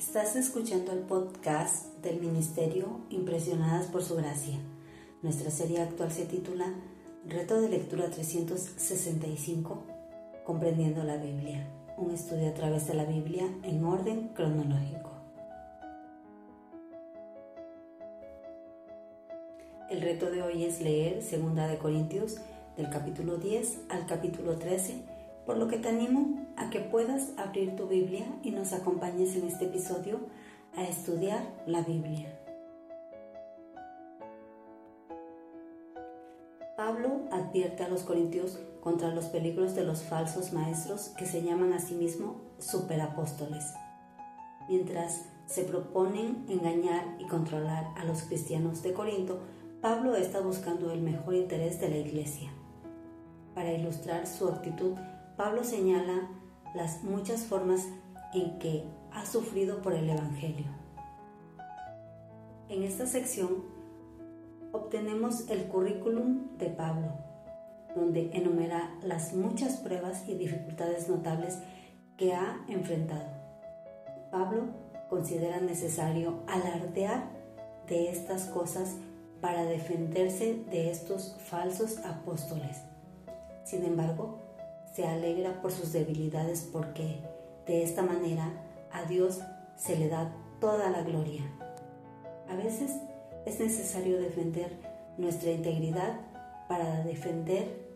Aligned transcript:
Estás 0.00 0.34
escuchando 0.34 0.92
el 0.92 1.00
podcast 1.00 1.94
del 1.98 2.20
Ministerio 2.20 3.02
Impresionadas 3.10 3.84
por 3.84 4.02
Su 4.02 4.16
Gracia. 4.16 4.56
Nuestra 5.20 5.50
serie 5.50 5.82
actual 5.82 6.10
se 6.10 6.24
titula 6.24 6.72
Reto 7.28 7.60
de 7.60 7.68
Lectura 7.68 8.08
365, 8.08 9.84
Comprendiendo 10.46 11.04
la 11.04 11.18
Biblia, 11.18 11.68
un 11.98 12.12
estudio 12.12 12.48
a 12.48 12.54
través 12.54 12.86
de 12.86 12.94
la 12.94 13.04
Biblia 13.04 13.44
en 13.62 13.84
orden 13.84 14.28
cronológico. 14.28 15.10
El 19.90 20.00
reto 20.00 20.30
de 20.30 20.40
hoy 20.40 20.64
es 20.64 20.80
leer 20.80 21.16
2 21.16 21.54
de 21.68 21.76
Corintios 21.76 22.38
del 22.78 22.88
capítulo 22.88 23.36
10 23.36 23.80
al 23.90 24.06
capítulo 24.06 24.56
13, 24.56 25.19
por 25.50 25.58
lo 25.58 25.66
que 25.66 25.78
te 25.78 25.88
animo 25.88 26.46
a 26.56 26.70
que 26.70 26.78
puedas 26.78 27.32
abrir 27.36 27.74
tu 27.74 27.88
Biblia 27.88 28.24
y 28.44 28.52
nos 28.52 28.72
acompañes 28.72 29.34
en 29.34 29.48
este 29.48 29.64
episodio 29.64 30.20
a 30.76 30.84
estudiar 30.84 31.42
la 31.66 31.82
Biblia. 31.82 32.38
Pablo 36.76 37.22
advierte 37.32 37.82
a 37.82 37.88
los 37.88 38.04
corintios 38.04 38.60
contra 38.80 39.12
los 39.12 39.24
peligros 39.24 39.74
de 39.74 39.82
los 39.82 40.04
falsos 40.04 40.52
maestros 40.52 41.08
que 41.18 41.26
se 41.26 41.42
llaman 41.42 41.72
a 41.72 41.80
sí 41.80 41.94
mismos 41.94 42.36
superapóstoles. 42.60 43.74
Mientras 44.68 45.24
se 45.46 45.64
proponen 45.64 46.46
engañar 46.48 47.16
y 47.18 47.26
controlar 47.26 47.88
a 47.96 48.04
los 48.04 48.22
cristianos 48.22 48.84
de 48.84 48.92
Corinto, 48.92 49.40
Pablo 49.80 50.14
está 50.14 50.38
buscando 50.38 50.92
el 50.92 51.02
mejor 51.02 51.34
interés 51.34 51.80
de 51.80 51.88
la 51.88 51.96
iglesia. 51.96 52.52
Para 53.52 53.72
ilustrar 53.72 54.28
su 54.28 54.46
actitud, 54.46 54.94
Pablo 55.40 55.64
señala 55.64 56.28
las 56.74 57.02
muchas 57.02 57.44
formas 57.44 57.88
en 58.34 58.58
que 58.58 58.84
ha 59.10 59.24
sufrido 59.24 59.80
por 59.80 59.94
el 59.94 60.10
Evangelio. 60.10 60.66
En 62.68 62.82
esta 62.82 63.06
sección 63.06 63.64
obtenemos 64.72 65.48
el 65.48 65.64
currículum 65.68 66.58
de 66.58 66.66
Pablo, 66.66 67.14
donde 67.96 68.30
enumera 68.34 68.94
las 69.02 69.32
muchas 69.32 69.78
pruebas 69.78 70.28
y 70.28 70.34
dificultades 70.34 71.08
notables 71.08 71.58
que 72.18 72.34
ha 72.34 72.62
enfrentado. 72.68 73.30
Pablo 74.30 74.64
considera 75.08 75.58
necesario 75.58 76.42
alardear 76.48 77.30
de 77.88 78.10
estas 78.10 78.44
cosas 78.44 78.96
para 79.40 79.64
defenderse 79.64 80.62
de 80.70 80.90
estos 80.90 81.34
falsos 81.46 81.96
apóstoles. 82.04 82.82
Sin 83.64 83.84
embargo, 83.84 84.49
se 84.92 85.06
alegra 85.06 85.60
por 85.62 85.72
sus 85.72 85.92
debilidades 85.92 86.68
porque 86.72 87.22
de 87.66 87.82
esta 87.82 88.02
manera 88.02 88.50
a 88.92 89.04
Dios 89.04 89.40
se 89.76 89.96
le 89.96 90.08
da 90.08 90.32
toda 90.60 90.90
la 90.90 91.02
gloria. 91.02 91.42
A 92.48 92.56
veces 92.56 92.92
es 93.46 93.60
necesario 93.60 94.18
defender 94.18 94.72
nuestra 95.16 95.50
integridad 95.50 96.20
para 96.68 97.02
defender 97.04 97.88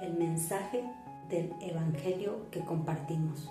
el 0.00 0.14
mensaje 0.14 0.84
del 1.28 1.52
Evangelio 1.60 2.50
que 2.50 2.60
compartimos. 2.60 3.50